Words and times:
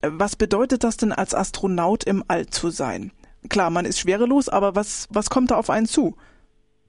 Was 0.00 0.36
bedeutet 0.36 0.84
das 0.84 0.96
denn 0.96 1.10
als 1.10 1.34
Astronaut 1.34 2.04
im 2.04 2.22
All 2.28 2.46
zu 2.46 2.70
sein? 2.70 3.10
Klar, 3.48 3.70
man 3.70 3.84
ist 3.84 3.98
schwerelos, 3.98 4.48
aber 4.48 4.76
was, 4.76 5.08
was 5.10 5.28
kommt 5.28 5.50
da 5.50 5.56
auf 5.56 5.70
einen 5.70 5.86
zu? 5.86 6.16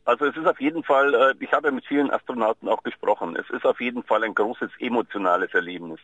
Also 0.06 0.26
es 0.26 0.38
ist 0.38 0.46
auf 0.46 0.62
jeden 0.62 0.84
Fall, 0.84 1.16
äh, 1.16 1.34
ich 1.40 1.52
habe 1.52 1.72
mit 1.72 1.86
vielen 1.88 2.12
Astronauten 2.12 2.68
auch 2.68 2.84
gesprochen, 2.84 3.36
es 3.36 3.50
ist 3.50 3.66
auf 3.66 3.82
jeden 3.82 4.04
Fall 4.04 4.24
ein 4.24 4.36
großes 4.36 4.70
emotionales 4.80 5.54
Erlebnis. 5.56 6.00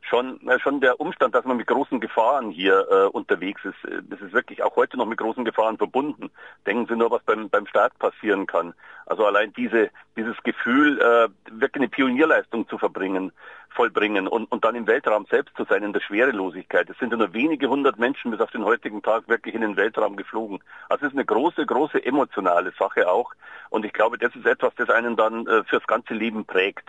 Schon, 0.00 0.40
äh, 0.48 0.58
schon 0.58 0.80
der 0.80 0.98
Umstand, 0.98 1.34
dass 1.34 1.44
man 1.44 1.58
mit 1.58 1.66
großen 1.66 2.00
Gefahren 2.00 2.50
hier 2.50 2.86
äh, 2.90 3.06
unterwegs 3.06 3.62
ist, 3.64 3.90
äh, 3.90 4.02
das 4.08 4.20
ist 4.22 4.32
wirklich 4.32 4.62
auch 4.62 4.76
heute 4.76 4.96
noch 4.96 5.06
mit 5.06 5.18
großen 5.18 5.44
Gefahren 5.44 5.76
verbunden. 5.76 6.30
Denken 6.66 6.86
Sie 6.86 6.96
nur, 6.96 7.10
was 7.10 7.22
beim, 7.24 7.50
beim 7.50 7.66
Start 7.66 7.98
passieren 7.98 8.46
kann. 8.46 8.72
Also 9.04 9.26
allein 9.26 9.52
diese, 9.54 9.90
dieses 10.16 10.36
Gefühl, 10.42 10.98
äh, 11.00 11.28
wirklich 11.50 11.82
eine 11.82 11.88
Pionierleistung 11.88 12.68
zu 12.68 12.78
verbringen, 12.78 13.32
vollbringen 13.76 14.26
und, 14.26 14.50
und 14.50 14.64
dann 14.64 14.74
im 14.74 14.86
Weltraum 14.86 15.26
selbst 15.30 15.54
zu 15.56 15.64
sein, 15.64 15.84
in 15.84 15.92
der 15.92 16.00
Schwerelosigkeit. 16.00 16.90
Es 16.90 16.98
sind 16.98 17.12
ja 17.12 17.18
nur 17.18 17.32
wenige 17.32 17.68
hundert 17.68 17.98
Menschen 17.98 18.30
bis 18.32 18.40
auf 18.40 18.50
den 18.50 18.64
heutigen 18.64 19.02
Tag 19.02 19.28
wirklich 19.28 19.54
in 19.54 19.60
den 19.60 19.76
Weltraum 19.76 20.16
geflogen. 20.16 20.58
Also 20.88 21.06
es 21.06 21.12
ist 21.12 21.16
eine 21.16 21.26
große, 21.26 21.64
große 21.64 22.04
emotionale 22.04 22.72
Sache 22.78 23.08
auch. 23.08 23.32
Und 23.70 23.84
ich 23.84 23.92
glaube, 23.92 24.18
das 24.18 24.34
ist 24.34 24.46
etwas, 24.46 24.74
das 24.76 24.90
einen 24.90 25.14
dann 25.16 25.46
äh, 25.46 25.62
fürs 25.64 25.86
ganze 25.86 26.14
Leben 26.14 26.44
prägt. 26.44 26.88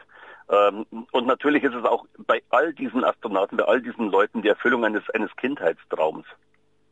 Ähm, 0.50 0.86
und 1.12 1.28
natürlich 1.28 1.64
ist 1.64 1.76
es 1.76 1.84
auch 1.84 2.06
bei 2.26 2.42
all 2.50 2.74
diesen 2.74 3.04
Astronauten, 3.04 3.58
bei 3.58 3.66
all 3.66 3.82
diesen 3.82 4.10
Leuten 4.10 4.42
die 4.42 4.50
Erfüllung 4.50 4.86
eines, 4.86 5.08
eines 5.10 5.36
Kindheitstraums. 5.36 6.26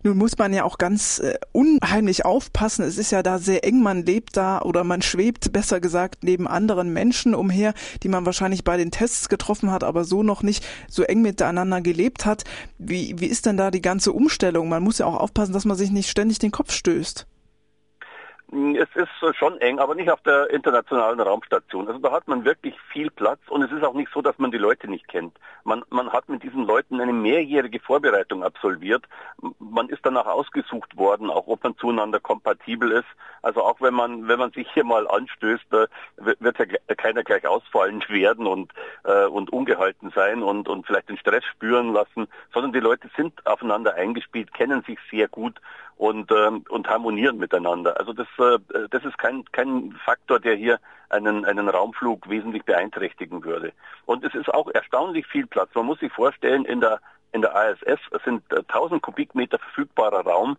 Nun 0.05 0.19
muss 0.19 0.37
man 0.37 0.53
ja 0.53 0.63
auch 0.65 0.77
ganz 0.77 1.17
äh, 1.17 1.33
unheimlich 1.51 2.25
aufpassen. 2.25 2.85
Es 2.85 2.99
ist 2.99 3.09
ja 3.09 3.23
da 3.23 3.39
sehr 3.39 3.65
eng, 3.65 3.81
man 3.81 4.05
lebt 4.05 4.37
da 4.37 4.61
oder 4.61 4.83
man 4.83 5.01
schwebt, 5.01 5.51
besser 5.51 5.79
gesagt, 5.79 6.23
neben 6.23 6.47
anderen 6.47 6.93
Menschen 6.93 7.33
umher, 7.33 7.73
die 8.03 8.07
man 8.09 8.23
wahrscheinlich 8.23 8.63
bei 8.63 8.77
den 8.77 8.91
Tests 8.91 9.29
getroffen 9.29 9.71
hat, 9.71 9.83
aber 9.83 10.03
so 10.03 10.21
noch 10.21 10.43
nicht 10.43 10.63
so 10.87 11.01
eng 11.01 11.23
miteinander 11.23 11.81
gelebt 11.81 12.23
hat. 12.27 12.43
Wie, 12.77 13.15
wie 13.17 13.25
ist 13.25 13.47
denn 13.47 13.57
da 13.57 13.71
die 13.71 13.81
ganze 13.81 14.13
Umstellung? 14.13 14.69
Man 14.69 14.83
muss 14.83 14.99
ja 14.99 15.07
auch 15.07 15.15
aufpassen, 15.15 15.53
dass 15.53 15.65
man 15.65 15.75
sich 15.75 15.89
nicht 15.89 16.11
ständig 16.11 16.37
den 16.37 16.51
Kopf 16.51 16.71
stößt. 16.71 17.25
Es 18.55 18.87
ist 18.95 19.35
schon 19.37 19.59
eng, 19.59 19.79
aber 19.79 19.95
nicht 19.95 20.09
auf 20.09 20.21
der 20.21 20.49
internationalen 20.49 21.20
Raumstation. 21.20 21.87
Also 21.87 21.99
da 21.99 22.11
hat 22.11 22.25
man 22.29 22.45
wirklich 22.45 22.73
viel 22.91 23.12
Platz 23.12 23.39
und 23.49 23.62
es 23.63 23.71
ist 23.71 23.84
auch 23.84 23.93
nicht 23.93 24.09
so, 24.13 24.21
dass 24.21 24.37
man 24.37 24.51
die 24.51 24.57
Leute 24.57 24.87
nicht 24.87 25.09
kennt. 25.09 25.37
Man, 25.65 25.84
man 25.89 26.09
hat 26.13 26.29
mit 26.29 26.41
diesen 26.41 26.63
Leuten 26.63 27.01
eine 27.01 27.12
mehrjährige 27.12 27.81
Vorbereitung 27.81 28.43
absolviert. 28.43 29.03
Man 29.59 29.89
ist 29.89 29.99
danach 30.03 30.27
ausgesucht 30.27 30.95
worden, 30.95 31.29
auch 31.29 31.47
ob 31.47 31.65
man 31.65 31.75
zueinander 31.77 32.21
kompatibel 32.21 32.91
ist. 32.91 33.07
Also 33.41 33.62
auch 33.62 33.81
wenn 33.81 33.93
man, 33.93 34.27
wenn 34.29 34.39
man 34.39 34.51
sich 34.51 34.71
hier 34.73 34.85
mal 34.85 35.05
anstößt, 35.05 35.65
wird 36.17 36.57
ja 36.57 36.95
keiner 36.95 37.23
gleich 37.23 37.45
ausfallen 37.45 38.03
werden 38.07 38.47
und, 38.47 38.71
äh, 39.03 39.25
und 39.25 39.51
ungehalten 39.51 40.13
sein 40.15 40.41
und, 40.41 40.69
und 40.69 40.87
vielleicht 40.87 41.09
den 41.09 41.17
Stress 41.17 41.43
spüren 41.43 41.91
lassen, 41.91 42.27
sondern 42.53 42.71
die 42.71 42.79
Leute 42.79 43.09
sind 43.17 43.45
aufeinander 43.45 43.95
eingespielt, 43.95 44.53
kennen 44.53 44.81
sich 44.84 44.97
sehr 45.12 45.27
gut 45.27 45.59
und, 45.97 46.31
ähm, 46.31 46.63
und 46.69 46.87
harmonieren 46.87 47.37
miteinander. 47.37 47.97
Also 47.99 48.13
das, 48.13 48.27
äh, 48.54 48.88
das 48.90 49.04
ist 49.04 49.18
kein, 49.18 49.43
kein 49.51 49.93
Faktor, 50.04 50.40
der 50.40 50.55
hier 50.55 50.79
einen, 51.10 51.46
einen 51.46 51.70
Raumflug 51.70 52.29
wesentlich 52.29 52.63
beeinträchtigen 52.63 53.43
würde. 53.43 53.74
Und 54.05 54.24
es 54.24 54.34
ist 54.34 54.54
auch 54.54 54.70
erstaunlich 54.70 55.26
viel 55.27 55.48
Platz. 55.48 55.70
Man 55.76 55.85
muss 55.85 55.99
sich 55.99 56.12
vorstellen, 56.12 56.65
in 56.65 56.82
der, 56.82 56.99
in 57.32 57.41
der 57.41 57.54
ISS 57.71 57.99
sind 58.24 58.43
1000 58.54 59.02
Kubikmeter 59.02 59.60
verfügbarer 59.60 60.26
Raum. 60.26 60.57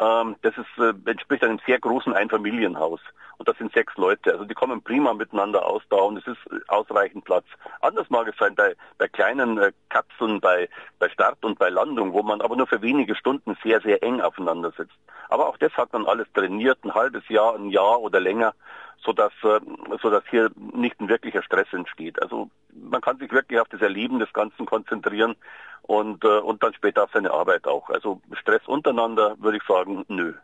Ähm, 0.00 0.36
das 0.42 0.54
ist, 0.56 0.78
äh, 0.78 0.92
entspricht 1.08 1.44
einem 1.44 1.60
sehr 1.66 1.78
großen 1.78 2.12
Einfamilienhaus. 2.12 3.00
Und 3.36 3.48
das 3.48 3.58
sind 3.58 3.72
sechs 3.72 3.96
Leute. 3.96 4.32
Also 4.32 4.44
die 4.44 4.54
kommen 4.54 4.82
prima 4.82 5.12
miteinander 5.14 5.66
aus 5.66 5.82
da 5.90 5.96
und 5.96 6.18
es 6.18 6.26
ist 6.26 6.38
äh, 6.50 6.58
ausreichend 6.68 7.24
Platz. 7.24 7.44
Anders 7.80 8.10
mag 8.10 8.28
es 8.28 8.36
sein 8.36 8.54
bei, 8.54 8.74
bei 8.98 9.08
kleinen 9.08 9.58
äh, 9.58 9.72
Kapseln, 9.88 10.40
bei, 10.40 10.68
bei 10.98 11.08
Start 11.08 11.44
und 11.44 11.58
bei 11.58 11.68
Landung, 11.68 12.12
wo 12.12 12.22
man 12.22 12.40
aber 12.40 12.56
nur 12.56 12.66
für 12.66 12.82
wenige 12.82 13.14
Stunden 13.14 13.56
sehr, 13.62 13.80
sehr 13.80 14.02
eng 14.02 14.20
aufeinander 14.20 14.72
sitzt. 14.76 14.96
Aber 15.28 15.48
auch 15.48 15.56
das 15.56 15.72
hat 15.76 15.92
man 15.92 16.06
alles 16.06 16.26
trainiert, 16.34 16.78
ein 16.84 16.94
halbes 16.94 17.28
Jahr, 17.28 17.54
ein 17.54 17.70
Jahr 17.70 18.00
oder 18.00 18.20
länger 18.20 18.54
sodass, 19.04 19.32
äh, 19.42 19.60
sodass 20.02 20.24
hier 20.30 20.50
nicht 20.56 21.00
ein 21.00 21.08
wirklicher 21.08 21.42
Stress 21.42 21.72
entsteht. 21.72 22.20
Also 22.20 22.50
man 22.74 23.00
kann 23.00 23.18
sich 23.18 23.30
wirklich 23.32 23.60
auf 23.60 23.68
das 23.68 23.80
Erleben 23.80 24.18
des 24.18 24.32
Ganzen 24.32 24.66
konzentrieren 24.66 25.34
und, 25.82 26.24
äh, 26.24 26.38
und 26.38 26.62
dann 26.62 26.74
später 26.74 27.04
auf 27.04 27.10
seine 27.12 27.30
Arbeit 27.30 27.66
auch. 27.66 27.90
Also 27.90 28.20
Stress 28.40 28.62
untereinander 28.66 29.36
würde 29.38 29.58
ich 29.58 29.62
sagen, 29.64 30.04
nö. 30.08 30.34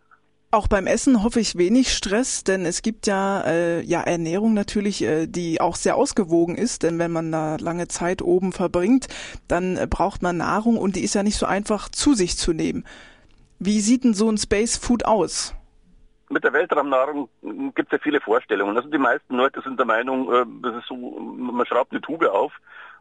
Auch 0.52 0.66
beim 0.66 0.88
Essen 0.88 1.22
hoffe 1.22 1.38
ich 1.38 1.56
wenig 1.56 1.92
Stress, 1.92 2.42
denn 2.42 2.66
es 2.66 2.82
gibt 2.82 3.06
ja, 3.06 3.42
äh, 3.42 3.82
ja 3.82 4.00
Ernährung 4.00 4.52
natürlich, 4.52 5.02
äh, 5.02 5.28
die 5.28 5.60
auch 5.60 5.76
sehr 5.76 5.94
ausgewogen 5.94 6.56
ist, 6.56 6.82
denn 6.82 6.98
wenn 6.98 7.12
man 7.12 7.30
da 7.30 7.56
lange 7.60 7.86
Zeit 7.86 8.20
oben 8.20 8.52
verbringt, 8.52 9.06
dann 9.46 9.78
braucht 9.88 10.22
man 10.22 10.38
Nahrung 10.38 10.76
und 10.76 10.96
die 10.96 11.04
ist 11.04 11.14
ja 11.14 11.22
nicht 11.22 11.36
so 11.36 11.46
einfach 11.46 11.88
zu 11.88 12.14
sich 12.14 12.36
zu 12.36 12.52
nehmen. 12.52 12.84
Wie 13.60 13.80
sieht 13.80 14.02
denn 14.02 14.14
so 14.14 14.28
ein 14.28 14.38
Space 14.38 14.76
Food 14.76 15.04
aus? 15.04 15.54
Mit 16.30 16.44
der 16.44 16.52
Weltraumnahrung 16.52 17.28
gibt 17.74 17.92
es 17.92 17.98
ja 17.98 18.02
viele 18.02 18.20
Vorstellungen. 18.20 18.76
Also 18.76 18.88
die 18.88 18.98
meisten 18.98 19.36
Leute 19.36 19.60
sind 19.62 19.78
der 19.78 19.86
Meinung, 19.86 20.32
äh, 20.32 20.46
das 20.62 20.76
ist 20.76 20.86
so, 20.86 20.96
man 20.96 21.66
schraubt 21.66 21.92
eine 21.92 22.00
Tube 22.00 22.24
auf 22.24 22.52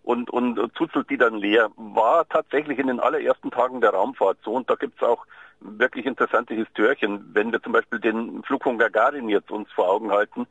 und, 0.04 0.30
und 0.30 0.60
zuzelt 0.76 1.10
die 1.10 1.18
dann 1.18 1.36
leer. 1.36 1.70
War 1.78 2.28
tatsächlich 2.28 2.80
in 2.80 2.88
den 2.88 3.00
allerersten 3.00 3.52
Tagen 3.52 3.82
der 3.82 3.92
Raumfahrt 3.92 4.40
so 4.44 4.54
und 4.54 4.70
da 4.70 4.76
gibt 4.76 5.02
es 5.02 5.08
auch 5.08 5.26
wirklich 5.60 6.06
interessante 6.06 6.54
Histörchen. 6.54 7.30
Wenn 7.34 7.52
wir 7.52 7.62
zum 7.62 7.74
Beispiel 7.74 8.00
den 8.00 8.44
Flug 8.44 8.64
von 8.64 8.78
Gagarin 8.78 9.30
jetzt 9.30 9.52
uns 9.52 9.72
vor 9.72 9.90
Augen 9.90 10.12
halten, 10.12 10.48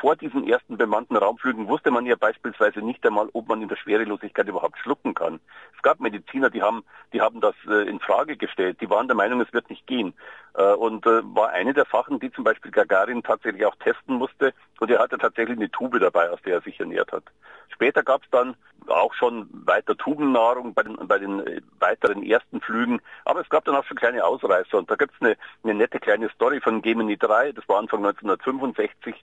vor 0.00 0.16
diesen 0.16 0.46
ersten 0.46 0.76
bemannten 0.76 1.16
Raumflügen 1.16 1.68
wusste 1.68 1.90
man 1.90 2.04
ja 2.06 2.16
beispielsweise 2.16 2.80
nicht 2.80 3.06
einmal, 3.06 3.28
ob 3.32 3.48
man 3.48 3.62
in 3.62 3.68
der 3.68 3.76
Schwerelosigkeit 3.76 4.46
überhaupt 4.48 4.78
schlucken 4.78 5.14
kann. 5.14 5.40
Es 5.76 5.82
gab 5.82 6.00
Mediziner, 6.00 6.50
die 6.50 6.62
haben, 6.62 6.84
die 7.12 7.20
haben 7.20 7.40
das 7.40 7.54
äh, 7.68 7.88
in 7.88 8.00
Frage 8.00 8.36
gestellt. 8.36 8.80
Die 8.80 8.90
waren 8.90 9.06
der 9.06 9.16
Meinung, 9.16 9.40
es 9.40 9.52
wird 9.52 9.70
nicht 9.70 9.86
gehen. 9.86 10.12
Äh, 10.54 10.74
und 10.74 11.06
äh, 11.06 11.22
war 11.34 11.50
eine 11.50 11.72
der 11.72 11.86
Sachen, 11.90 12.20
die 12.20 12.30
zum 12.32 12.44
Beispiel 12.44 12.70
Gagarin 12.70 13.22
tatsächlich 13.22 13.64
auch 13.64 13.76
testen 13.76 14.16
musste. 14.16 14.52
Und 14.80 14.90
er 14.90 14.98
hatte 14.98 15.18
tatsächlich 15.18 15.56
eine 15.56 15.70
Tube 15.70 15.98
dabei, 15.98 16.30
aus 16.30 16.42
der 16.42 16.54
er 16.54 16.62
sich 16.62 16.78
ernährt 16.78 17.12
hat. 17.12 17.24
Später 17.72 18.02
gab 18.02 18.22
es 18.22 18.30
dann 18.30 18.56
auch 18.88 19.14
schon 19.14 19.48
weiter 19.50 19.96
Tubennahrung 19.96 20.74
bei 20.74 20.82
den, 20.82 20.96
bei 21.08 21.18
den 21.18 21.46
äh, 21.46 21.60
weiteren 21.78 22.22
ersten 22.22 22.60
Flügen. 22.60 23.00
Aber 23.24 23.40
es 23.40 23.48
gab 23.48 23.64
dann 23.64 23.76
auch 23.76 23.84
schon 23.84 23.96
kleine 23.96 24.13
Ausreißer. 24.22 24.78
Und 24.78 24.90
da 24.90 24.96
gibt 24.96 25.14
es 25.14 25.20
eine, 25.20 25.36
eine 25.62 25.74
nette 25.74 25.98
kleine 25.98 26.28
Story 26.30 26.60
von 26.60 26.82
Gemini 26.82 27.16
3. 27.16 27.52
Das 27.52 27.68
war 27.68 27.78
Anfang 27.78 28.04
1965 28.04 29.14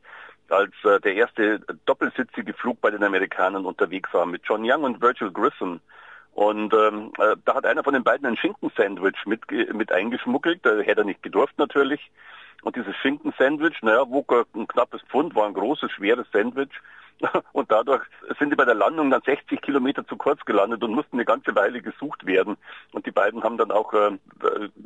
als 0.50 0.74
äh, 0.84 1.00
der 1.00 1.16
erste 1.16 1.60
doppelsitzige 1.86 2.54
Flug 2.54 2.82
bei 2.82 2.92
den 2.92 3.04
Amerikanern 3.04 3.66
unterwegs 3.66 4.14
war 4.14 4.26
mit 4.26 4.42
John 4.46 4.64
Young 4.64 4.84
und 4.84 5.02
Virgil 5.02 5.32
Grissom. 5.32 5.80
Und 6.34 6.74
ähm, 6.74 7.12
äh, 7.20 7.36
da 7.46 7.56
hat 7.56 7.66
einer 7.66 7.84
von 7.84 7.94
den 7.94 8.04
beiden 8.04 8.26
ein 8.26 8.38
Schinkensandwich 8.38 9.26
mit, 9.26 9.42
mit 9.74 9.92
eingeschmuggelt, 9.92 10.66
da 10.66 10.78
hätte 10.80 11.02
er 11.02 11.06
nicht 11.06 11.24
gedurft 11.24 11.58
natürlich. 11.58 12.12
Und 12.62 12.76
dieses 12.76 12.96
Schinkensandwich, 12.98 13.82
naja, 13.82 14.08
wog 14.10 14.32
ein 14.54 14.68
knappes 14.68 15.02
Pfund, 15.10 15.36
war 15.36 15.48
ein 15.48 15.54
großes, 15.54 15.92
schweres 15.92 16.28
Sandwich. 16.32 16.70
Und 17.54 17.72
dadurch 17.72 18.04
sind 18.40 18.52
die 18.52 18.56
bei 18.56 18.66
der 18.66 18.76
Landung 18.76 19.10
dann 19.10 19.22
60 19.22 19.62
Kilometer 19.62 20.06
zu 20.08 20.18
kurz 20.18 20.44
gelandet 20.46 20.84
und 20.84 20.94
mussten 20.94 21.18
eine 21.18 21.26
ganze 21.26 21.56
Weile 21.56 21.82
gesucht 21.82 22.26
werden. 22.26 22.58
Und 22.92 23.06
die 23.06 23.12
beiden 23.12 23.44
haben 23.44 23.58
dann 23.58 23.72
auch 23.72 23.94
äh, 23.94 24.18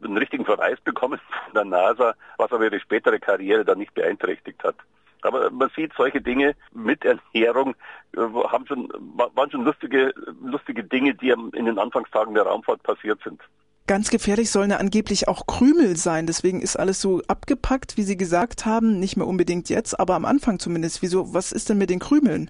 einen 0.04 0.18
richtigen 0.18 0.46
Verweis 0.46 0.80
bekommen 0.82 1.20
von 1.46 1.54
der 1.54 1.66
NASA, 1.66 2.16
was 2.38 2.52
aber 2.52 2.66
ihre 2.66 2.80
spätere 2.80 3.20
Karriere 3.20 3.66
dann 3.66 3.80
nicht 3.80 3.94
beeinträchtigt 3.94 4.64
hat. 4.64 4.76
Aber 5.22 5.50
man 5.50 5.72
sieht 5.76 5.94
solche 5.98 6.22
Dinge 6.22 6.56
mit 6.72 7.04
Ernährung, 7.04 7.76
äh, 8.16 8.20
haben 8.20 8.68
schon, 8.68 8.92
waren 9.16 9.52
schon 9.52 9.64
lustige, 9.64 10.14
lustige 10.44 10.84
Dinge, 10.84 11.16
die 11.16 11.30
in 11.30 11.66
den 11.66 11.80
Anfangstagen 11.80 12.34
der 12.34 12.44
Raumfahrt 12.44 12.84
passiert 12.84 13.22
sind. 13.24 13.42
Ganz 13.88 14.10
gefährlich 14.10 14.50
sollen 14.50 14.72
ja 14.72 14.78
angeblich 14.78 15.28
auch 15.28 15.46
Krümel 15.46 15.96
sein. 15.96 16.26
Deswegen 16.26 16.60
ist 16.60 16.76
alles 16.76 17.00
so 17.02 17.22
abgepackt, 17.28 17.98
wie 17.98 18.04
Sie 18.04 18.18
gesagt 18.18 18.66
haben. 18.66 19.00
Nicht 19.00 19.16
mehr 19.16 19.28
unbedingt 19.28 19.70
jetzt, 19.70 20.00
aber 20.00 20.16
am 20.16 20.26
Anfang 20.26 20.58
zumindest. 20.58 21.04
Wieso, 21.04 21.34
was 21.36 21.52
ist 21.52 21.70
denn 21.70 21.78
mit 21.78 21.92
den 21.92 22.00
Krümeln? 22.00 22.50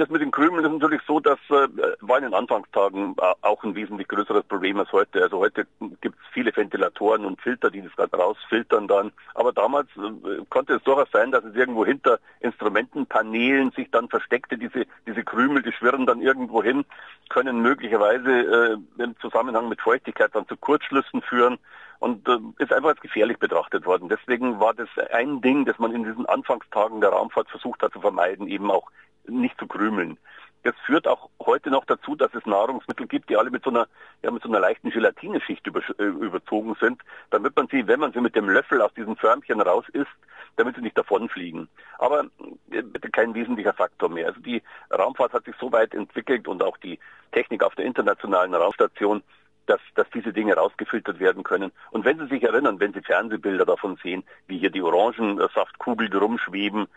Das 0.00 0.08
mit 0.08 0.22
den 0.22 0.30
Krümeln 0.30 0.64
ist 0.64 0.72
natürlich 0.72 1.02
so, 1.06 1.20
dass 1.20 1.38
äh, 1.50 1.68
war 2.00 2.16
in 2.16 2.24
den 2.24 2.32
Anfangstagen 2.32 3.14
äh, 3.20 3.34
auch 3.42 3.62
ein 3.62 3.74
wesentlich 3.74 4.08
größeres 4.08 4.44
Problem 4.44 4.78
als 4.78 4.90
heute. 4.92 5.22
Also 5.22 5.40
heute 5.40 5.66
gibt 6.00 6.16
es 6.18 6.32
viele 6.32 6.56
Ventilatoren 6.56 7.26
und 7.26 7.38
Filter, 7.38 7.70
die 7.70 7.82
das 7.82 7.94
gerade 7.96 8.16
rausfiltern 8.16 8.88
dann. 8.88 9.12
Aber 9.34 9.52
damals 9.52 9.88
äh, 9.98 10.42
konnte 10.48 10.76
es 10.76 10.82
durchaus 10.84 11.10
sein, 11.12 11.32
dass 11.32 11.44
es 11.44 11.54
irgendwo 11.54 11.84
hinter 11.84 12.18
Instrumentenpanelen 12.40 13.72
sich 13.72 13.90
dann 13.90 14.08
versteckte, 14.08 14.56
diese, 14.56 14.86
diese 15.06 15.22
Krümel, 15.22 15.62
die 15.62 15.72
schwirren 15.72 16.06
dann 16.06 16.22
irgendwo 16.22 16.62
hin, 16.62 16.86
können 17.28 17.60
möglicherweise 17.60 18.78
äh, 18.98 19.02
im 19.02 19.14
Zusammenhang 19.20 19.68
mit 19.68 19.82
Feuchtigkeit 19.82 20.34
dann 20.34 20.48
zu 20.48 20.56
Kurzschlüssen 20.56 21.20
führen 21.20 21.58
und 22.00 22.26
äh, 22.28 22.38
ist 22.58 22.72
einfach 22.72 22.88
als 22.88 23.00
gefährlich 23.00 23.38
betrachtet 23.38 23.86
worden. 23.86 24.08
Deswegen 24.08 24.58
war 24.58 24.74
das 24.74 24.88
ein 25.12 25.40
Ding, 25.40 25.64
das 25.66 25.78
man 25.78 25.92
in 25.92 26.04
diesen 26.04 26.26
Anfangstagen 26.26 27.00
der 27.00 27.10
Raumfahrt 27.10 27.48
versucht 27.48 27.82
hat 27.82 27.92
zu 27.92 28.00
vermeiden, 28.00 28.48
eben 28.48 28.70
auch 28.70 28.90
nicht 29.26 29.58
zu 29.58 29.66
krümeln. 29.66 30.18
Das 30.62 30.74
führt 30.84 31.06
auch 31.06 31.30
heute 31.42 31.70
noch 31.70 31.84
dazu, 31.86 32.16
dass 32.16 32.34
es 32.34 32.44
Nahrungsmittel 32.44 33.06
gibt, 33.06 33.30
die 33.30 33.36
alle 33.36 33.50
mit 33.50 33.64
so 33.64 33.70
einer, 33.70 33.86
ja, 34.22 34.30
mit 34.30 34.42
so 34.42 34.48
einer 34.48 34.60
leichten 34.60 34.90
Gelatineschicht 34.90 35.66
über, 35.66 35.80
äh, 35.98 36.04
überzogen 36.04 36.76
sind, 36.80 37.00
damit 37.30 37.56
man 37.56 37.68
sie, 37.68 37.86
wenn 37.86 38.00
man 38.00 38.12
sie 38.12 38.20
mit 38.20 38.34
dem 38.34 38.48
Löffel 38.48 38.82
aus 38.82 38.92
diesem 38.94 39.16
Förmchen 39.16 39.60
raus 39.60 39.84
isst, 39.92 40.10
damit 40.56 40.76
sie 40.76 40.82
nicht 40.82 40.98
davonfliegen. 40.98 41.68
Aber 41.98 42.24
äh, 42.70 42.82
bitte 42.82 43.10
kein 43.10 43.34
wesentlicher 43.34 43.72
Faktor 43.72 44.10
mehr. 44.10 44.26
Also 44.28 44.40
die 44.40 44.62
Raumfahrt 44.92 45.32
hat 45.32 45.44
sich 45.44 45.54
so 45.58 45.72
weit 45.72 45.94
entwickelt 45.94 46.46
und 46.48 46.62
auch 46.62 46.76
die 46.76 46.98
Technik 47.32 47.62
auf 47.62 47.74
der 47.74 47.86
internationalen 47.86 48.54
Raumstation, 48.54 49.22
dass, 49.70 49.80
dass 49.94 50.10
diese 50.10 50.32
Dinge 50.32 50.54
rausgefiltert 50.54 51.20
werden 51.20 51.44
können. 51.44 51.70
Und 51.92 52.04
wenn 52.04 52.18
Sie 52.18 52.26
sich 52.26 52.42
erinnern, 52.42 52.80
wenn 52.80 52.92
Sie 52.92 53.02
Fernsehbilder 53.02 53.64
davon 53.64 53.96
sehen, 54.02 54.24
wie 54.48 54.58
hier 54.58 54.70
die 54.70 54.82
Orangensaftkugeln 54.82 56.12
rumschweben, 56.12 56.88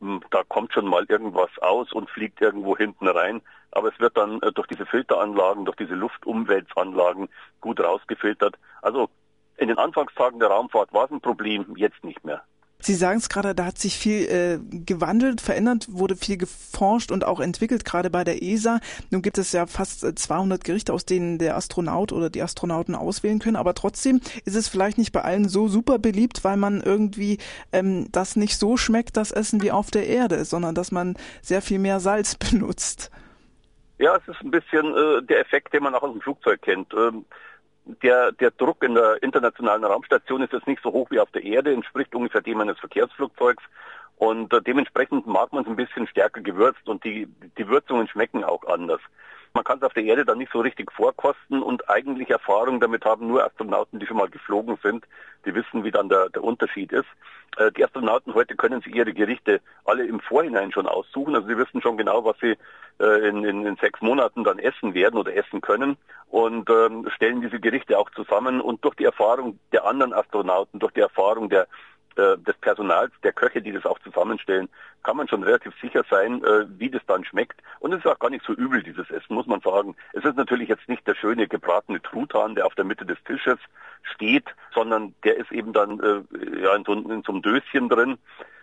hm, 0.00 0.20
da 0.30 0.42
kommt 0.48 0.72
schon 0.72 0.86
mal 0.86 1.04
irgendwas 1.08 1.50
aus 1.60 1.92
und 1.92 2.08
fliegt 2.08 2.40
irgendwo 2.40 2.76
hinten 2.76 3.08
rein. 3.08 3.42
Aber 3.72 3.88
es 3.88 3.98
wird 3.98 4.16
dann 4.16 4.40
äh, 4.42 4.52
durch 4.52 4.68
diese 4.68 4.86
Filteranlagen, 4.86 5.64
durch 5.64 5.76
diese 5.76 5.94
Luftumwälzanlagen 5.94 7.28
gut 7.60 7.80
rausgefiltert. 7.80 8.56
Also 8.80 9.10
in 9.56 9.68
den 9.68 9.78
Anfangstagen 9.78 10.38
der 10.38 10.50
Raumfahrt 10.50 10.92
war 10.92 11.06
es 11.06 11.10
ein 11.10 11.20
Problem, 11.20 11.66
jetzt 11.76 12.02
nicht 12.04 12.24
mehr. 12.24 12.42
Sie 12.80 12.94
sagen 12.94 13.18
es 13.18 13.28
gerade, 13.28 13.54
da 13.54 13.66
hat 13.66 13.78
sich 13.78 13.96
viel 13.96 14.24
äh, 14.28 14.58
gewandelt, 14.84 15.40
verändert, 15.40 15.86
wurde 15.90 16.16
viel 16.16 16.36
geforscht 16.36 17.12
und 17.12 17.24
auch 17.24 17.40
entwickelt, 17.40 17.84
gerade 17.84 18.10
bei 18.10 18.24
der 18.24 18.42
ESA. 18.42 18.80
Nun 19.10 19.22
gibt 19.22 19.38
es 19.38 19.52
ja 19.52 19.66
fast 19.66 20.18
200 20.18 20.60
äh, 20.60 20.62
Gerichte, 20.62 20.92
aus 20.92 21.04
denen 21.04 21.38
der 21.38 21.56
Astronaut 21.56 22.12
oder 22.12 22.30
die 22.30 22.42
Astronauten 22.42 22.94
auswählen 22.94 23.38
können, 23.38 23.56
aber 23.56 23.74
trotzdem 23.74 24.20
ist 24.44 24.56
es 24.56 24.68
vielleicht 24.68 24.98
nicht 24.98 25.12
bei 25.12 25.22
allen 25.22 25.48
so 25.48 25.68
super 25.68 25.98
beliebt, 25.98 26.44
weil 26.44 26.56
man 26.56 26.80
irgendwie 26.80 27.38
ähm, 27.72 28.08
das 28.12 28.36
nicht 28.36 28.56
so 28.56 28.76
schmeckt, 28.76 29.16
das 29.16 29.30
Essen 29.30 29.62
wie 29.62 29.72
auf 29.72 29.90
der 29.90 30.06
Erde, 30.06 30.44
sondern 30.44 30.74
dass 30.74 30.92
man 30.92 31.16
sehr 31.42 31.62
viel 31.62 31.78
mehr 31.78 32.00
Salz 32.00 32.34
benutzt. 32.50 33.10
Ja, 33.98 34.16
es 34.16 34.26
ist 34.28 34.40
ein 34.40 34.50
bisschen 34.50 34.94
äh, 34.96 35.22
der 35.22 35.40
Effekt, 35.40 35.74
den 35.74 35.82
man 35.82 35.94
auch 35.94 36.02
aus 36.02 36.12
dem 36.12 36.22
Flugzeug 36.22 36.62
kennt. 36.62 36.94
Ähm, 36.94 37.26
der, 38.02 38.32
der 38.32 38.50
Druck 38.50 38.82
in 38.82 38.94
der 38.94 39.22
internationalen 39.22 39.84
Raumstation 39.84 40.42
ist 40.42 40.52
jetzt 40.52 40.66
nicht 40.66 40.82
so 40.82 40.92
hoch 40.92 41.10
wie 41.10 41.20
auf 41.20 41.30
der 41.30 41.42
Erde, 41.42 41.72
entspricht 41.72 42.14
ungefähr 42.14 42.40
dem 42.40 42.60
eines 42.60 42.78
Verkehrsflugzeugs. 42.78 43.62
Und 44.16 44.52
äh, 44.52 44.60
dementsprechend 44.60 45.26
mag 45.26 45.52
man 45.52 45.64
es 45.64 45.68
ein 45.68 45.76
bisschen 45.76 46.06
stärker 46.06 46.42
gewürzt 46.42 46.86
und 46.88 47.02
die, 47.04 47.26
die 47.56 47.68
Würzungen 47.68 48.06
schmecken 48.08 48.44
auch 48.44 48.64
anders. 48.66 49.00
Man 49.52 49.64
kann 49.64 49.78
es 49.78 49.84
auf 49.84 49.94
der 49.94 50.04
Erde 50.04 50.24
dann 50.24 50.38
nicht 50.38 50.52
so 50.52 50.60
richtig 50.60 50.92
vorkosten 50.92 51.62
und 51.62 51.90
eigentlich 51.90 52.30
Erfahrung 52.30 52.78
damit 52.78 53.04
haben 53.04 53.26
nur 53.26 53.44
Astronauten, 53.44 53.98
die 53.98 54.06
schon 54.06 54.16
mal 54.16 54.28
geflogen 54.28 54.78
sind. 54.82 55.04
Die 55.44 55.54
wissen, 55.54 55.82
wie 55.82 55.90
dann 55.90 56.08
der, 56.08 56.28
der 56.28 56.44
Unterschied 56.44 56.92
ist. 56.92 57.08
Äh, 57.56 57.72
die 57.72 57.84
Astronauten 57.84 58.34
heute 58.34 58.54
können 58.54 58.80
sich 58.80 58.94
ihre 58.94 59.12
Gerichte 59.12 59.60
alle 59.84 60.04
im 60.04 60.20
Vorhinein 60.20 60.70
schon 60.70 60.86
aussuchen. 60.86 61.34
Also 61.34 61.48
sie 61.48 61.58
wissen 61.58 61.82
schon 61.82 61.96
genau, 61.96 62.24
was 62.24 62.36
sie 62.40 62.56
äh, 63.00 63.28
in, 63.28 63.44
in, 63.44 63.66
in 63.66 63.76
sechs 63.76 64.00
Monaten 64.00 64.44
dann 64.44 64.60
essen 64.60 64.94
werden 64.94 65.18
oder 65.18 65.34
essen 65.34 65.60
können 65.60 65.96
und 66.28 66.70
ähm, 66.70 67.08
stellen 67.14 67.40
diese 67.40 67.58
Gerichte 67.58 67.98
auch 67.98 68.10
zusammen. 68.10 68.60
Und 68.60 68.84
durch 68.84 68.94
die 68.94 69.04
Erfahrung 69.04 69.58
der 69.72 69.84
anderen 69.84 70.12
Astronauten, 70.12 70.78
durch 70.78 70.92
die 70.92 71.00
Erfahrung 71.00 71.48
der 71.48 71.66
äh, 72.16 72.36
des 72.38 72.56
Personals, 72.60 73.12
der 73.22 73.32
Köche, 73.32 73.62
die 73.62 73.72
das 73.72 73.86
auch 73.86 73.98
zusammenstellen, 74.00 74.68
kann 75.04 75.16
man 75.16 75.28
schon 75.28 75.44
relativ 75.44 75.72
sicher 75.80 76.04
sein, 76.10 76.42
äh, 76.44 76.66
wie 76.78 76.90
das 76.90 77.02
dann 77.06 77.24
schmeckt. 77.24 77.60
Und 77.90 77.96
es 77.96 78.04
ist 78.04 78.10
auch 78.12 78.20
gar 78.20 78.30
nicht 78.30 78.44
so 78.46 78.52
übel, 78.52 78.84
dieses 78.84 79.10
Essen, 79.10 79.34
muss 79.34 79.48
man 79.48 79.60
sagen. 79.62 79.96
Es 80.12 80.24
ist 80.24 80.36
natürlich 80.36 80.68
jetzt 80.68 80.88
nicht 80.88 81.04
der 81.08 81.16
schöne 81.16 81.48
gebratene 81.48 82.00
Truthahn, 82.00 82.54
der 82.54 82.64
auf 82.64 82.76
der 82.76 82.84
Mitte 82.84 83.04
des 83.04 83.18
Tisches 83.24 83.58
steht, 84.14 84.44
sondern 84.72 85.12
der 85.24 85.38
ist 85.38 85.50
eben 85.50 85.72
dann 85.72 85.98
äh, 85.98 86.60
ja, 86.62 86.76
in, 86.76 86.84
so, 86.84 86.92
in 86.92 87.24
so 87.24 87.32
einem 87.32 87.42
Döschen 87.42 87.88
drin. 87.88 88.16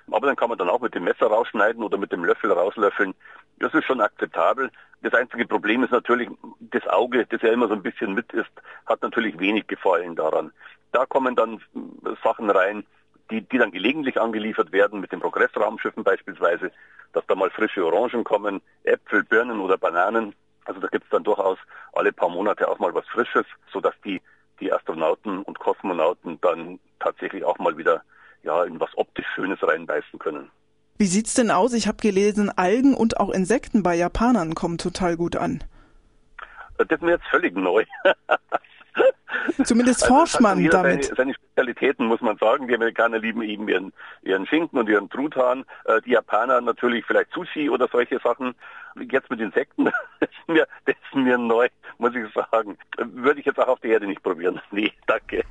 Aber 0.09 0.27
dann 0.27 0.37
kann 0.37 0.47
man 0.47 0.57
dann 0.57 0.69
auch 0.69 0.79
mit 0.79 0.95
dem 0.95 1.03
Messer 1.03 1.27
rausschneiden 1.27 1.83
oder 1.83 1.97
mit 1.97 2.13
dem 2.13 2.23
Löffel 2.23 2.53
rauslöffeln. 2.53 3.13
Das 3.59 3.73
ist 3.73 3.83
schon 3.83 3.99
akzeptabel. 3.99 4.71
Das 5.01 5.13
einzige 5.13 5.45
Problem 5.45 5.83
ist 5.83 5.91
natürlich, 5.91 6.29
das 6.61 6.87
Auge, 6.87 7.25
das 7.25 7.41
ja 7.41 7.51
immer 7.51 7.67
so 7.67 7.73
ein 7.73 7.83
bisschen 7.83 8.13
mit 8.13 8.31
ist, 8.31 8.49
hat 8.85 9.01
natürlich 9.01 9.37
wenig 9.39 9.67
Gefallen 9.67 10.15
daran. 10.15 10.53
Da 10.93 11.05
kommen 11.05 11.35
dann 11.35 11.59
Sachen 12.23 12.49
rein, 12.49 12.85
die, 13.29 13.41
die 13.41 13.57
dann 13.57 13.71
gelegentlich 13.71 14.21
angeliefert 14.21 14.71
werden 14.71 15.01
mit 15.01 15.11
den 15.11 15.19
Progressraumschiffen 15.19 16.05
beispielsweise, 16.05 16.71
dass 17.17 17.25
da 17.25 17.33
mal 17.33 17.49
frische 17.49 17.83
Orangen 17.83 18.23
kommen, 18.23 18.61
Äpfel, 18.83 19.23
Birnen 19.23 19.59
oder 19.59 19.75
Bananen. 19.77 20.35
Also 20.65 20.79
da 20.79 20.87
gibt's 20.87 21.09
dann 21.09 21.23
durchaus 21.23 21.57
alle 21.93 22.13
paar 22.13 22.29
Monate 22.29 22.67
auch 22.67 22.77
mal 22.77 22.93
was 22.93 23.07
Frisches, 23.07 23.45
sodass 23.73 23.95
die, 24.05 24.21
die 24.59 24.71
Astronauten 24.71 25.41
und 25.41 25.57
Kosmonauten 25.57 26.39
dann 26.41 26.79
tatsächlich 26.99 27.43
auch 27.43 27.57
mal 27.57 27.75
wieder 27.75 28.03
ja, 28.43 28.63
in 28.65 28.79
was 28.79 28.95
optisch 28.97 29.25
Schönes 29.33 29.57
reinbeißen 29.63 30.19
können. 30.19 30.51
Wie 30.99 31.07
sieht's 31.07 31.33
denn 31.33 31.49
aus? 31.49 31.73
Ich 31.73 31.87
habe 31.87 31.97
gelesen, 31.97 32.51
Algen 32.55 32.93
und 32.93 33.19
auch 33.19 33.31
Insekten 33.31 33.81
bei 33.81 33.95
Japanern 33.95 34.53
kommen 34.53 34.77
total 34.77 35.17
gut 35.17 35.35
an. 35.35 35.63
Das 36.77 36.87
ist 36.87 37.01
mir 37.01 37.11
jetzt 37.11 37.27
völlig 37.31 37.55
neu. 37.55 37.83
Zumindest 39.63 40.03
also 40.03 40.15
forscht 40.15 40.39
man 40.39 40.57
also 40.57 40.69
damit. 40.69 41.05
Seine, 41.05 41.15
seine, 41.15 41.33
Spezialitäten, 41.33 42.05
muss 42.05 42.21
man 42.21 42.37
sagen. 42.37 42.67
Die 42.67 42.75
Amerikaner 42.75 43.19
lieben 43.19 43.41
eben 43.41 43.67
ihren, 43.67 43.93
ihren 44.21 44.45
Schinken 44.45 44.77
und 44.79 44.89
ihren 44.89 45.09
Truthahn. 45.09 45.65
Äh, 45.85 46.01
die 46.01 46.11
Japaner 46.11 46.61
natürlich 46.61 47.05
vielleicht 47.05 47.31
Sushi 47.33 47.69
oder 47.69 47.87
solche 47.91 48.19
Sachen. 48.19 48.53
Jetzt 49.11 49.29
mit 49.29 49.39
Insekten, 49.39 49.85
das 50.19 50.29
ist 50.29 50.47
mir, 50.47 50.67
das 50.85 50.95
ist 50.95 51.15
mir 51.15 51.37
neu, 51.37 51.67
muss 51.97 52.13
ich 52.15 52.25
sagen. 52.33 52.77
Würde 52.97 53.39
ich 53.39 53.45
jetzt 53.45 53.59
auch 53.59 53.67
auf 53.67 53.79
der 53.79 53.91
Erde 53.91 54.07
nicht 54.07 54.23
probieren. 54.23 54.61
Nee, 54.71 54.91
danke. 55.07 55.43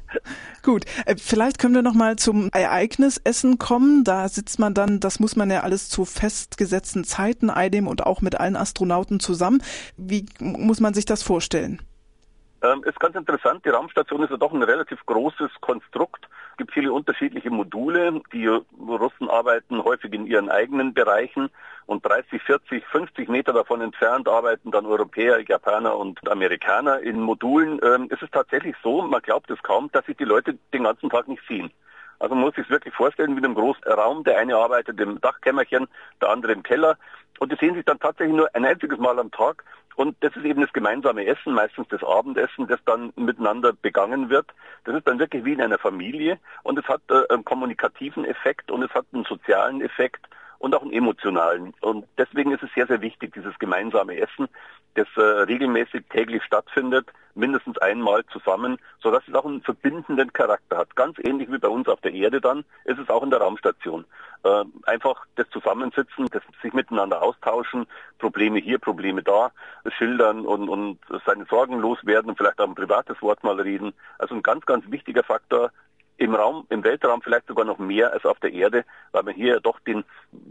Gut, 0.62 0.84
äh, 1.06 1.16
vielleicht 1.16 1.58
können 1.58 1.74
wir 1.74 1.82
noch 1.82 1.94
mal 1.94 2.16
zum 2.16 2.50
Ereignisessen 2.52 3.58
kommen. 3.58 4.04
Da 4.04 4.28
sitzt 4.28 4.58
man 4.58 4.74
dann, 4.74 5.00
das 5.00 5.18
muss 5.18 5.34
man 5.36 5.50
ja 5.50 5.60
alles 5.60 5.88
zu 5.88 6.04
festgesetzten 6.04 7.02
Zeiten 7.02 7.50
einnehmen 7.50 7.88
und 7.88 8.06
auch 8.06 8.20
mit 8.20 8.38
allen 8.38 8.56
Astronauten 8.56 9.18
zusammen. 9.18 9.62
Wie 9.96 10.26
muss 10.38 10.80
man 10.80 10.94
sich 10.94 11.06
das 11.06 11.22
vorstellen? 11.22 11.80
Ähm, 12.62 12.82
ist 12.84 12.98
ganz 12.98 13.14
interessant, 13.16 13.64
die 13.64 13.70
Raumstation 13.70 14.22
ist 14.22 14.30
ja 14.30 14.36
doch 14.36 14.52
ein 14.52 14.62
relativ 14.62 15.04
großes 15.06 15.50
Konstrukt. 15.60 16.26
Es 16.52 16.56
gibt 16.58 16.72
viele 16.72 16.92
unterschiedliche 16.92 17.50
Module. 17.50 18.22
Die 18.32 18.46
Russen 18.46 19.28
arbeiten 19.28 19.84
häufig 19.84 20.12
in 20.14 20.26
ihren 20.26 20.48
eigenen 20.48 20.94
Bereichen 20.94 21.50
und 21.84 22.04
30, 22.04 22.42
40, 22.42 22.84
50 22.86 23.28
Meter 23.28 23.52
davon 23.52 23.80
entfernt 23.80 24.26
arbeiten 24.26 24.70
dann 24.70 24.86
Europäer, 24.86 25.40
Japaner 25.46 25.96
und 25.96 26.28
Amerikaner 26.28 27.00
in 27.00 27.20
Modulen. 27.20 27.78
Ähm, 27.82 28.08
es 28.10 28.22
ist 28.22 28.32
tatsächlich 28.32 28.74
so, 28.82 29.02
man 29.02 29.22
glaubt 29.22 29.50
es 29.50 29.62
kaum, 29.62 29.90
dass 29.92 30.06
sich 30.06 30.16
die 30.16 30.24
Leute 30.24 30.58
den 30.72 30.84
ganzen 30.84 31.10
Tag 31.10 31.28
nicht 31.28 31.42
sehen. 31.46 31.70
Also 32.18 32.34
man 32.34 32.44
muss 32.44 32.54
sich 32.54 32.68
wirklich 32.70 32.94
vorstellen 32.94 33.34
wie 33.34 33.38
in 33.38 33.44
einem 33.44 33.54
großen 33.54 33.84
Raum. 33.84 34.24
Der 34.24 34.38
eine 34.38 34.56
arbeitet 34.56 35.00
im 35.00 35.20
Dachkämmerchen, 35.20 35.86
der 36.20 36.30
andere 36.30 36.52
im 36.52 36.62
Keller. 36.62 36.96
Und 37.38 37.52
die 37.52 37.56
sehen 37.56 37.74
sich 37.74 37.84
dann 37.84 38.00
tatsächlich 38.00 38.36
nur 38.36 38.48
ein 38.54 38.64
einziges 38.64 38.98
Mal 38.98 39.18
am 39.18 39.30
Tag. 39.30 39.64
Und 39.96 40.16
das 40.20 40.36
ist 40.36 40.44
eben 40.44 40.60
das 40.60 40.72
gemeinsame 40.72 41.24
Essen, 41.26 41.54
meistens 41.54 41.88
das 41.88 42.04
Abendessen, 42.04 42.66
das 42.66 42.80
dann 42.84 43.12
miteinander 43.16 43.72
begangen 43.72 44.28
wird. 44.28 44.46
Das 44.84 44.94
ist 44.94 45.08
dann 45.08 45.18
wirklich 45.18 45.44
wie 45.44 45.54
in 45.54 45.62
einer 45.62 45.78
Familie. 45.78 46.38
Und 46.62 46.78
es 46.78 46.86
hat 46.86 47.00
äh, 47.10 47.32
einen 47.32 47.44
kommunikativen 47.44 48.24
Effekt 48.24 48.70
und 48.70 48.82
es 48.82 48.90
hat 48.92 49.06
einen 49.12 49.24
sozialen 49.24 49.80
Effekt 49.80 50.26
und 50.58 50.74
auch 50.74 50.82
einen 50.82 50.92
emotionalen. 50.92 51.74
Und 51.80 52.06
deswegen 52.18 52.52
ist 52.52 52.62
es 52.62 52.70
sehr, 52.74 52.86
sehr 52.86 53.00
wichtig, 53.00 53.32
dieses 53.32 53.58
gemeinsame 53.58 54.16
Essen, 54.18 54.48
das 54.96 55.06
äh, 55.16 55.20
regelmäßig 55.20 56.04
täglich 56.10 56.42
stattfindet, 56.42 57.08
mindestens 57.34 57.78
einmal 57.78 58.24
zusammen, 58.32 58.78
sodass 59.00 59.22
es 59.28 59.34
auch 59.34 59.44
einen 59.44 59.62
verbindenden 59.62 60.32
Charakter 60.32 60.78
hat. 60.78 60.96
Ganz 60.96 61.18
ähnlich 61.22 61.50
wie 61.52 61.58
bei 61.58 61.68
uns 61.68 61.86
auf 61.88 62.00
der 62.00 62.12
Erde 62.12 62.40
dann, 62.40 62.64
ist 62.84 62.98
es 62.98 63.08
auch 63.08 63.22
in 63.22 63.30
der 63.30 63.40
Raumstation. 63.40 64.04
Äh, 64.42 64.64
einfach 64.84 65.26
das 65.36 65.48
Zusammensitzen, 65.50 66.26
das 66.32 66.42
sich 66.62 66.72
miteinander 66.72 67.22
austauschen, 67.22 67.86
Probleme 68.18 68.58
hier, 68.58 68.78
Probleme 68.78 69.22
da, 69.22 69.52
schildern 69.98 70.46
und, 70.46 70.68
und 70.68 70.98
seine 71.26 71.44
Sorgen 71.46 71.78
loswerden 71.78 72.30
und 72.30 72.38
vielleicht 72.38 72.60
auch 72.60 72.68
ein 72.68 72.74
privates 72.74 73.20
Wort 73.22 73.44
mal 73.44 73.60
reden. 73.60 73.92
Also 74.18 74.34
ein 74.34 74.42
ganz, 74.42 74.64
ganz 74.66 74.90
wichtiger 74.90 75.22
Faktor, 75.22 75.70
im 76.18 76.34
Raum, 76.34 76.66
im 76.70 76.82
Weltraum 76.84 77.22
vielleicht 77.22 77.46
sogar 77.46 77.64
noch 77.64 77.78
mehr 77.78 78.12
als 78.12 78.24
auf 78.24 78.38
der 78.40 78.52
Erde, 78.52 78.84
weil 79.12 79.22
man 79.22 79.34
hier 79.34 79.60
doch 79.60 79.78
den 79.80 80.04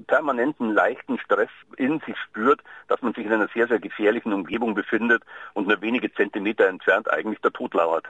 permanenten 0.08 0.74
leichten 0.74 1.18
Stress 1.20 1.50
in 1.78 2.00
sich 2.06 2.18
spürt, 2.18 2.62
dass 2.88 3.02
man 3.02 3.14
sich 3.14 3.26
in 3.26 3.34
einer 3.34 3.50
sehr, 3.54 3.68
sehr 3.68 3.80
gefährlichen 3.80 4.34
Umgebung 4.34 4.76
befindet 4.76 5.24
und 5.54 5.68
nur 5.68 5.82
wenige 5.82 6.14
Zentimeter 6.14 6.68
entfernt 6.68 7.10
eigentlich 7.10 7.40
der 7.42 7.52
Tod 7.52 7.74
lauert. 7.74 8.06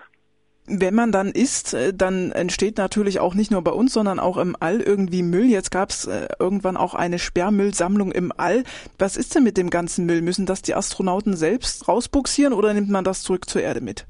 Wenn 0.67 0.95
man 0.95 1.11
dann 1.11 1.29
isst, 1.29 1.75
äh, 1.75 1.93
dann 1.93 2.31
entsteht 2.31 2.77
natürlich 2.77 3.19
auch 3.19 3.35
nicht 3.35 3.51
nur 3.51 3.63
bei 3.63 3.71
uns, 3.71 3.93
sondern 3.93 4.19
auch 4.19 4.37
im 4.37 4.55
All 4.59 4.81
irgendwie 4.81 5.21
Müll. 5.21 5.45
Jetzt 5.45 5.69
gab 5.69 5.91
es 5.91 6.07
äh, 6.07 6.27
irgendwann 6.39 6.75
auch 6.75 6.95
eine 6.95 7.19
Sperrmüllsammlung 7.19 8.11
im 8.11 8.33
All. 8.35 8.63
Was 8.97 9.15
ist 9.15 9.35
denn 9.35 9.43
mit 9.43 9.57
dem 9.57 9.69
ganzen 9.69 10.07
Müll? 10.07 10.23
Müssen 10.23 10.47
das 10.47 10.63
die 10.63 10.73
Astronauten 10.73 11.35
selbst 11.35 11.87
rausbuxieren 11.87 12.51
oder 12.51 12.73
nimmt 12.73 12.89
man 12.89 13.03
das 13.03 13.21
zurück 13.21 13.47
zur 13.47 13.61
Erde 13.61 13.81
mit? 13.81 14.07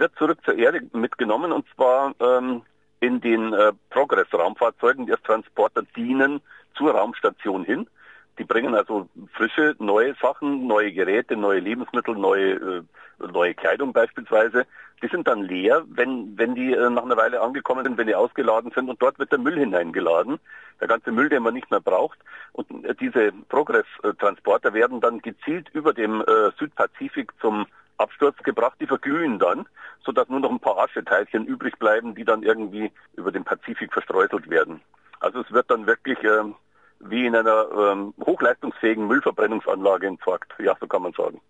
Wird 0.00 0.16
zurück 0.16 0.38
zur 0.44 0.58
Erde 0.58 0.80
mitgenommen 0.92 1.52
und 1.52 1.66
zwar 1.76 2.14
ähm, 2.20 2.62
in 3.00 3.20
den 3.20 3.52
äh, 3.52 3.72
Progress-Raumfahrzeugen, 3.90 5.06
die 5.06 5.12
als 5.12 5.22
Transporter 5.22 5.82
dienen 5.96 6.40
zur 6.74 6.92
Raumstation 6.92 7.64
hin. 7.64 7.86
Die 8.38 8.44
bringen 8.44 8.74
also 8.74 9.08
frische, 9.34 9.76
neue 9.78 10.14
Sachen, 10.20 10.66
neue 10.66 10.92
Geräte, 10.92 11.36
neue 11.36 11.60
Lebensmittel, 11.60 12.14
neue, 12.14 12.52
äh, 12.52 12.82
neue 13.32 13.54
Kleidung 13.54 13.92
beispielsweise. 13.92 14.66
Die 15.02 15.08
sind 15.08 15.28
dann 15.28 15.42
leer, 15.42 15.82
wenn, 15.88 16.36
wenn 16.38 16.54
die 16.54 16.72
äh, 16.72 16.90
nach 16.90 17.04
einer 17.04 17.16
Weile 17.16 17.40
angekommen 17.40 17.84
sind, 17.84 17.98
wenn 17.98 18.06
die 18.06 18.14
ausgeladen 18.14 18.70
sind 18.74 18.88
und 18.88 19.00
dort 19.00 19.18
wird 19.18 19.32
der 19.32 19.38
Müll 19.38 19.58
hineingeladen. 19.58 20.38
Der 20.80 20.88
ganze 20.88 21.12
Müll, 21.12 21.28
den 21.28 21.42
man 21.42 21.54
nicht 21.54 21.70
mehr 21.70 21.80
braucht. 21.80 22.18
Und 22.52 22.84
äh, 22.84 22.94
diese 22.94 23.32
Progress-Transporter 23.48 24.72
werden 24.72 25.00
dann 25.00 25.20
gezielt 25.20 25.68
über 25.74 25.92
dem 25.92 26.22
äh, 26.22 26.50
Südpazifik 26.58 27.32
zum 27.40 27.66
Absturz 27.98 28.36
gebracht, 28.42 28.76
die 28.80 28.86
verglühen 28.86 29.38
dann, 29.38 29.66
sodass 30.04 30.28
nur 30.28 30.40
noch 30.40 30.50
ein 30.50 30.60
paar 30.60 30.78
Ascheteilchen 30.78 31.46
übrig 31.46 31.78
bleiben, 31.78 32.14
die 32.14 32.24
dann 32.24 32.42
irgendwie 32.42 32.90
über 33.16 33.32
den 33.32 33.44
Pazifik 33.44 33.92
verstreuselt 33.92 34.48
werden. 34.48 34.80
Also 35.20 35.40
es 35.40 35.52
wird 35.52 35.70
dann 35.70 35.86
wirklich 35.86 36.18
ähm, 36.24 36.54
wie 37.00 37.26
in 37.26 37.34
einer 37.34 37.66
ähm, 37.72 38.14
hochleistungsfähigen 38.24 39.06
Müllverbrennungsanlage 39.06 40.06
entsorgt. 40.06 40.52
Ja, 40.58 40.76
so 40.78 40.86
kann 40.86 41.02
man 41.02 41.12
sagen. 41.12 41.40